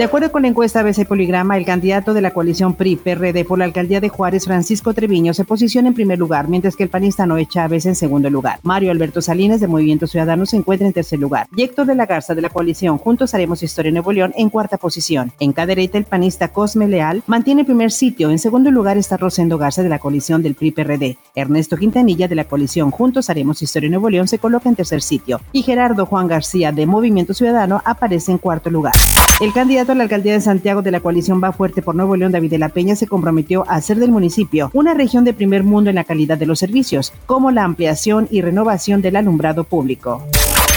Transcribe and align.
De 0.00 0.04
acuerdo 0.04 0.32
con 0.32 0.40
la 0.40 0.48
encuesta 0.48 0.80
ABC 0.80 1.06
Poligrama, 1.06 1.58
el 1.58 1.66
candidato 1.66 2.14
de 2.14 2.22
la 2.22 2.30
coalición 2.30 2.72
PRI-PRD 2.72 3.44
por 3.44 3.58
la 3.58 3.66
alcaldía 3.66 4.00
de 4.00 4.08
Juárez, 4.08 4.46
Francisco 4.46 4.94
Treviño, 4.94 5.34
se 5.34 5.44
posiciona 5.44 5.88
en 5.88 5.94
primer 5.94 6.18
lugar, 6.18 6.48
mientras 6.48 6.74
que 6.74 6.84
el 6.84 6.88
panista 6.88 7.26
Noé 7.26 7.44
Chávez 7.44 7.84
en 7.84 7.94
segundo 7.94 8.30
lugar. 8.30 8.60
Mario 8.62 8.92
Alberto 8.92 9.20
Salinas, 9.20 9.60
de 9.60 9.68
Movimiento 9.68 10.06
Ciudadano, 10.06 10.46
se 10.46 10.56
encuentra 10.56 10.86
en 10.86 10.94
tercer 10.94 11.18
lugar. 11.18 11.48
Y 11.54 11.64
Héctor 11.64 11.84
de 11.84 11.94
la 11.96 12.06
Garza, 12.06 12.34
de 12.34 12.40
la 12.40 12.48
coalición 12.48 12.96
Juntos 12.96 13.34
Haremos 13.34 13.62
Historia 13.62 13.90
en 13.90 13.96
Nuevo 13.96 14.10
León, 14.10 14.32
en 14.38 14.48
cuarta 14.48 14.78
posición. 14.78 15.32
En 15.38 15.52
cadereta, 15.52 15.98
el 15.98 16.04
panista 16.04 16.48
Cosme 16.48 16.88
Leal 16.88 17.22
mantiene 17.26 17.60
el 17.60 17.66
primer 17.66 17.92
sitio. 17.92 18.30
En 18.30 18.38
segundo 18.38 18.70
lugar 18.70 18.96
está 18.96 19.18
Rosendo 19.18 19.58
Garza, 19.58 19.82
de 19.82 19.90
la 19.90 19.98
coalición 19.98 20.42
del 20.42 20.54
PRI-PRD. 20.54 21.18
Ernesto 21.34 21.76
Quintanilla, 21.76 22.26
de 22.26 22.36
la 22.36 22.44
coalición 22.44 22.90
Juntos 22.90 23.28
Haremos 23.28 23.60
Historia 23.60 23.88
en 23.88 23.92
Nuevo 23.92 24.08
León, 24.08 24.28
se 24.28 24.38
coloca 24.38 24.70
en 24.70 24.76
tercer 24.76 25.02
sitio. 25.02 25.42
Y 25.52 25.60
Gerardo 25.60 26.06
Juan 26.06 26.26
García, 26.26 26.72
de 26.72 26.86
Movimiento 26.86 27.34
Ciudadano, 27.34 27.82
aparece 27.84 28.32
en 28.32 28.38
cuarto 28.38 28.70
lugar. 28.70 28.94
El 29.40 29.54
candidato 29.54 29.92
a 29.92 29.94
la 29.94 30.02
alcaldía 30.02 30.34
de 30.34 30.42
Santiago 30.42 30.82
de 30.82 30.90
la 30.90 31.00
coalición 31.00 31.42
Va 31.42 31.52
Fuerte 31.52 31.80
por 31.80 31.94
Nuevo 31.94 32.14
León, 32.14 32.30
David 32.30 32.50
de 32.50 32.58
la 32.58 32.68
Peña, 32.68 32.94
se 32.94 33.06
comprometió 33.06 33.64
a 33.68 33.76
hacer 33.76 33.96
del 33.96 34.10
municipio 34.10 34.70
una 34.74 34.92
región 34.92 35.24
de 35.24 35.32
primer 35.32 35.64
mundo 35.64 35.88
en 35.88 35.96
la 35.96 36.04
calidad 36.04 36.36
de 36.36 36.44
los 36.44 36.58
servicios, 36.58 37.14
como 37.24 37.50
la 37.50 37.64
ampliación 37.64 38.28
y 38.30 38.42
renovación 38.42 39.00
del 39.00 39.16
alumbrado 39.16 39.64
público. 39.64 40.22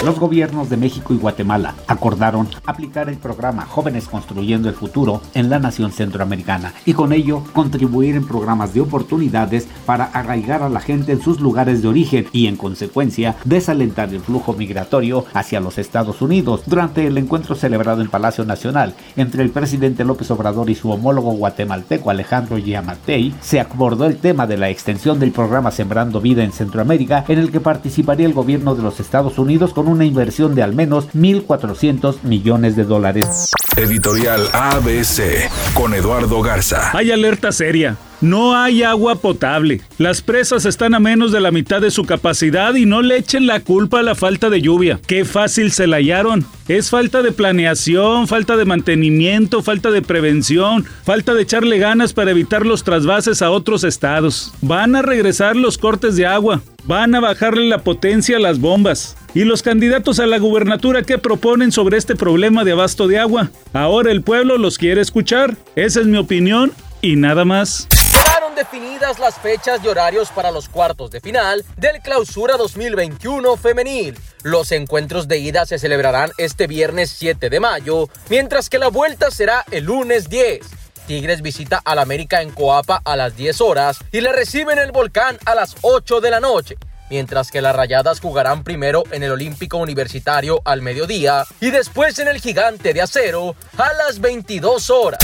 Los 0.04 0.20
gobiernos 0.20 0.70
de 0.70 0.76
México 0.76 1.14
y 1.14 1.18
Guatemala 1.18 1.76
acordaron 1.88 2.50
aplicar 2.66 3.08
el 3.08 3.16
programa 3.16 3.66
Jóvenes 3.66 4.10
Construyendo 4.10 4.68
el 4.68 4.76
Futuro 4.76 5.22
en 5.34 5.50
la 5.50 5.60
nación 5.60 5.94
centroamericana 5.94 6.74
y 6.86 6.92
con 6.92 7.14
ello 7.14 7.42
contribuir 7.54 8.18
en 8.18 8.28
programas 8.28 8.74
de 8.74 8.82
oportunidades 8.82 9.66
para 9.86 10.04
arraigar 10.04 10.62
a 10.62 10.68
la 10.68 10.82
gente 10.82 11.14
en 11.14 11.22
sus 11.22 11.40
lugares 11.40 11.82
de 11.82 11.88
origen 11.88 12.28
y 12.34 12.48
en 12.48 12.58
consecuencia 12.58 13.38
desalentar 13.46 14.14
el 14.14 14.20
flujo 14.20 14.52
migratorio 14.52 15.24
hacia 15.34 15.62
los 15.62 15.78
Estados 15.78 16.22
Unidos. 16.22 16.64
Durante 16.66 17.08
el 17.08 17.18
encuentro 17.18 17.56
celebrado 17.56 18.02
en 18.02 18.10
Palacio 18.10 18.44
Nacional 18.44 18.96
entre 19.16 19.42
el 19.42 19.52
presidente 19.52 20.04
López 20.04 20.30
Obrador 20.32 20.70
y 20.70 20.76
su 20.76 20.92
homólogo 20.92 21.32
guatemalteco 21.32 22.10
Alejandro 22.10 22.58
Yamatei, 22.58 23.34
se 23.40 23.62
abordó 23.62 24.06
el 24.06 24.18
tema 24.18 24.48
de 24.48 24.58
la 24.58 24.70
extensión 24.70 25.18
del 25.18 25.32
programa 25.32 25.72
Sembrando 25.72 26.20
Vida 26.20 26.44
en 26.44 26.52
Centroamérica 26.52 27.24
en 27.30 27.40
el 27.40 27.52
que 27.52 27.62
participaría 27.62 28.26
el 28.26 28.34
gobierno 28.34 28.76
de 28.76 28.84
los 28.84 29.00
Estados 29.00 29.40
Unidos 29.40 29.74
con 29.74 29.88
un 29.88 29.93
una 29.94 30.06
inversión 30.06 30.56
de 30.56 30.64
al 30.64 30.74
menos 30.74 31.08
1.400 31.14 32.24
millones 32.24 32.76
de 32.76 32.84
dólares. 32.84 33.52
Editorial 33.78 34.48
ABC 34.54 35.50
con 35.74 35.94
Eduardo 35.94 36.42
Garza. 36.42 36.92
Hay 36.98 37.12
alerta 37.12 37.52
seria. 37.52 37.98
No 38.22 38.56
hay 38.56 38.84
agua 38.84 39.16
potable. 39.16 39.82
Las 39.98 40.22
presas 40.22 40.66
están 40.66 40.94
a 40.94 41.00
menos 41.00 41.34
de 41.34 41.42
la 41.42 41.52
mitad 41.52 41.82
de 41.82 41.92
su 41.92 42.06
capacidad 42.06 42.74
y 42.76 42.86
no 42.86 43.02
le 43.02 43.18
echen 43.18 43.48
la 43.48 43.60
culpa 43.60 44.00
a 44.00 44.04
la 44.04 44.16
falta 44.16 44.50
de 44.50 44.62
lluvia. 44.62 45.00
Qué 45.08 45.26
fácil 45.26 45.72
se 45.72 45.88
la 45.88 45.98
hallaron. 45.98 46.46
Es 46.70 46.90
falta 46.90 47.22
de 47.22 47.34
planeación, 47.34 48.30
falta 48.30 48.56
de 48.56 48.64
mantenimiento, 48.64 49.62
falta 49.62 49.92
de 49.92 50.02
prevención, 50.02 50.86
falta 51.04 51.34
de 51.34 51.42
echarle 51.42 51.80
ganas 51.80 52.14
para 52.14 52.32
evitar 52.32 52.66
los 52.66 52.86
trasvases 52.86 53.42
a 53.42 53.52
otros 53.52 53.84
estados. 53.84 54.54
Van 54.62 54.96
a 54.96 55.02
regresar 55.02 55.58
los 55.58 55.78
cortes 55.78 56.16
de 56.16 56.26
agua. 56.26 56.62
Van 56.86 57.16
a 57.16 57.22
bajarle 57.22 57.70
la 57.70 57.78
potencia 57.80 58.36
a 58.36 58.40
las 58.42 58.60
bombas. 58.60 59.16
¿Y 59.34 59.46
los 59.46 59.64
candidatos 59.64 60.20
a 60.20 60.26
la 60.26 60.38
gubernatura 60.38 61.04
qué 61.04 61.18
proponen 61.18 61.72
sobre 61.72 61.98
este 61.98 62.16
problema 62.16 62.66
de 62.66 62.74
abasto 62.74 63.08
de 63.08 63.20
agua? 63.20 63.52
Ahora 63.72 64.12
el 64.12 64.22
pueblo 64.22 64.58
los 64.58 64.78
quiere 64.78 65.00
escuchar. 65.00 65.56
Esa 65.78 66.02
es 66.02 66.08
mi 66.08 66.18
opinión 66.18 66.74
y 67.02 67.16
nada 67.16 67.46
más. 67.46 67.88
Quedaron 68.12 68.54
definidas 68.54 69.18
las 69.18 69.36
fechas 69.36 69.80
y 69.82 69.88
horarios 69.88 70.30
para 70.30 70.52
los 70.52 70.68
cuartos 70.68 71.10
de 71.10 71.22
final 71.22 71.64
del 71.78 72.02
Clausura 72.02 72.58
2021 72.58 73.56
femenil. 73.56 74.20
Los 74.44 74.74
encuentros 74.74 75.30
de 75.30 75.40
ida 75.40 75.66
se 75.66 75.80
celebrarán 75.80 76.32
este 76.38 76.68
viernes 76.68 77.12
7 77.18 77.50
de 77.50 77.60
mayo, 77.62 78.10
mientras 78.30 78.70
que 78.70 78.78
la 78.78 78.90
vuelta 78.90 79.32
será 79.32 79.64
el 79.72 79.86
lunes 79.86 80.30
10. 80.30 80.83
Tigres 81.08 81.42
visita 81.42 81.82
al 81.84 82.00
América 82.00 82.42
en 82.42 82.52
Coapa 82.52 83.02
a 83.04 83.16
las 83.16 83.36
10 83.36 83.62
horas 83.62 84.00
y 84.12 84.22
le 84.22 84.32
reciben 84.32 84.80
el 84.80 84.92
Volcán 84.92 85.38
a 85.46 85.56
las 85.56 85.76
8 85.82 86.22
de 86.22 86.32
la 86.32 86.40
noche 86.40 86.78
mientras 87.10 87.52
que 87.52 87.62
las 87.62 87.76
Rayadas 87.76 88.20
jugarán 88.20 88.64
primero 88.64 89.04
en 89.12 89.22
el 89.22 89.32
Olímpico 89.32 89.78
Universitario 89.78 90.62
al 90.66 90.82
mediodía 90.82 91.46
y 91.62 91.70
después 91.70 92.18
en 92.18 92.28
el 92.28 92.40
Gigante 92.40 92.92
de 92.92 93.02
Acero 93.02 93.56
a 93.78 93.94
las 93.94 94.20
22 94.20 94.90
horas. 94.90 95.20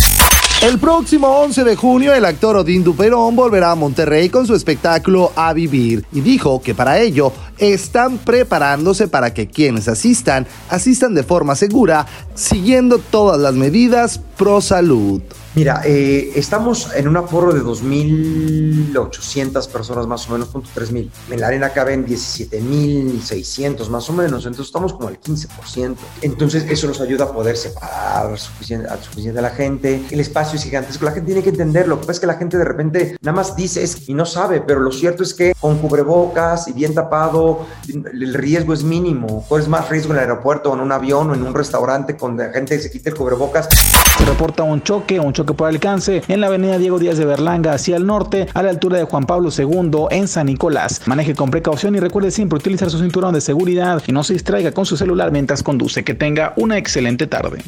El 0.61 0.77
próximo 0.77 1.27
11 1.39 1.63
de 1.63 1.75
junio, 1.75 2.13
el 2.13 2.25
actor 2.25 2.57
Odín 2.57 2.83
Duperón 2.83 3.35
volverá 3.35 3.71
a 3.71 3.75
Monterrey 3.75 4.29
con 4.29 4.45
su 4.45 4.53
espectáculo 4.53 5.31
A 5.35 5.53
Vivir 5.53 6.05
y 6.11 6.21
dijo 6.21 6.61
que 6.61 6.75
para 6.75 6.99
ello 6.99 7.31
están 7.59 8.17
preparándose 8.17 9.07
para 9.07 9.33
que 9.33 9.47
quienes 9.47 9.87
asistan, 9.87 10.47
asistan 10.69 11.13
de 11.13 11.23
forma 11.23 11.55
segura, 11.55 12.05
siguiendo 12.35 12.99
todas 12.99 13.39
las 13.39 13.53
medidas 13.53 14.19
pro 14.37 14.61
salud. 14.61 15.21
Mira, 15.55 15.81
eh, 15.83 16.31
estamos 16.35 16.93
en 16.95 17.07
un 17.07 17.17
aforo 17.17 17.51
de 17.51 17.61
2.800 17.61 19.67
personas 19.69 20.05
más 20.05 20.29
o 20.29 20.33
menos, 20.33 20.49
punto 20.49 20.69
3.000. 20.75 21.09
En 21.31 21.39
la 21.39 21.47
arena 21.47 21.71
caben 21.71 22.05
17.600 22.05 23.89
más 23.89 24.07
o 24.11 24.13
menos, 24.13 24.45
entonces 24.45 24.67
estamos 24.67 24.93
como 24.93 25.07
al 25.07 25.19
15%. 25.19 25.95
Entonces 26.21 26.67
eso 26.69 26.85
nos 26.87 27.01
ayuda 27.01 27.23
a 27.25 27.33
poder 27.33 27.57
separar 27.57 28.37
suficiente, 28.37 28.87
a 28.87 29.01
suficiente 29.01 29.39
a 29.39 29.41
la 29.41 29.49
gente. 29.49 30.03
El 30.11 30.19
espacio 30.19 30.55
es 30.55 30.63
gigantesco, 30.63 31.03
la 31.03 31.13
gente 31.13 31.25
tiene 31.25 31.41
que 31.41 31.49
entenderlo. 31.49 31.95
Lo 31.95 32.01
que 32.01 32.05
pasa 32.05 32.17
es 32.17 32.19
que 32.19 32.27
la 32.27 32.35
gente 32.35 32.55
de 32.57 32.65
repente 32.65 33.17
nada 33.21 33.35
más 33.35 33.55
dice 33.55 33.83
y 34.05 34.13
no 34.13 34.27
sabe, 34.27 34.61
pero 34.61 34.79
lo 34.79 34.91
cierto 34.91 35.23
es 35.23 35.33
que 35.33 35.55
con 35.59 35.79
cubrebocas 35.79 36.67
y 36.67 36.73
bien 36.73 36.93
tapado, 36.93 37.48
el 37.87 38.33
riesgo 38.33 38.73
es 38.73 38.83
mínimo. 38.83 39.45
es 39.57 39.67
más 39.67 39.89
riesgo 39.89 40.11
en 40.11 40.17
el 40.17 40.23
aeropuerto, 40.23 40.73
en 40.73 40.79
un 40.79 40.91
avión 40.91 41.29
o 41.29 41.33
en 41.33 41.43
un 41.43 41.53
restaurante 41.53 42.15
con 42.17 42.37
la 42.37 42.51
gente 42.51 42.75
que 42.75 42.83
se 42.83 42.91
quite 42.91 43.09
el 43.09 43.15
cubrebocas. 43.15 43.69
Se 44.17 44.25
reporta 44.25 44.63
un 44.63 44.81
choque, 44.83 45.19
un 45.19 45.33
choque 45.33 45.53
por 45.53 45.67
alcance 45.67 46.21
en 46.27 46.41
la 46.41 46.47
avenida 46.47 46.77
Diego 46.77 46.99
Díaz 46.99 47.17
de 47.17 47.25
Berlanga 47.25 47.73
hacia 47.73 47.95
el 47.95 48.05
norte, 48.05 48.47
a 48.53 48.63
la 48.63 48.69
altura 48.69 48.97
de 48.97 49.03
Juan 49.05 49.25
Pablo 49.25 49.49
II 49.55 50.07
en 50.11 50.27
San 50.27 50.47
Nicolás. 50.47 51.01
Maneje 51.05 51.35
con 51.35 51.51
precaución 51.51 51.95
y 51.95 51.99
recuerde 51.99 52.31
siempre 52.31 52.57
utilizar 52.57 52.89
su 52.89 52.99
cinturón 52.99 53.33
de 53.33 53.41
seguridad 53.41 54.01
y 54.07 54.11
no 54.11 54.23
se 54.23 54.33
distraiga 54.33 54.71
con 54.71 54.85
su 54.85 54.97
celular 54.97 55.31
mientras 55.31 55.63
conduce. 55.63 56.03
Que 56.03 56.13
tenga 56.13 56.53
una 56.57 56.77
excelente 56.77 57.27
tarde. 57.27 57.63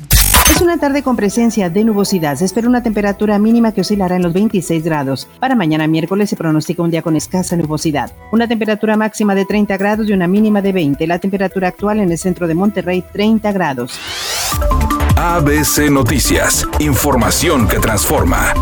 Es 0.50 0.62
una 0.62 0.78
tarde 0.78 1.04
con 1.04 1.16
presencia 1.16 1.70
de 1.70 1.84
nubosidad. 1.84 2.36
Se 2.36 2.46
espera 2.46 2.68
una 2.68 2.84
temperatura 2.84 3.38
mínima 3.40 3.72
que 3.72 3.82
oscilará 3.82 4.16
en 4.16 4.24
los 4.24 4.34
26 4.34 4.84
grados. 4.84 5.28
Para 5.40 5.56
mañana 5.56 5.88
miércoles 5.88 6.30
se 6.30 6.36
pronostica 6.36 6.84
un 6.84 6.92
día 6.92 7.02
con 7.02 7.16
escasa 7.16 7.56
nubosidad. 7.56 8.12
Una 8.32 8.48
temperatura 8.48 8.98
máxima 8.98 9.36
de 9.36 9.46
30 9.46 9.78
grados 9.78 10.10
y 10.10 10.14
una 10.14 10.28
mínima 10.28 10.62
de 10.62 10.72
20. 10.72 11.08
La 11.08 11.20
temperatura 11.20 11.68
actual 11.68 12.00
en 12.00 12.12
el 12.12 12.18
centro 12.18 12.48
de 12.48 12.56
Monterrey 12.56 13.04
30 13.12 13.52
grados. 13.52 14.00
ABC 15.16 15.90
Noticias. 15.90 16.68
Información 16.80 17.68
que 17.68 17.80
transforma. 17.80 18.54